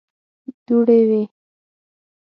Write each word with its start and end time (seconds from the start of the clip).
دوړې 0.65 0.99
وې. 1.09 1.21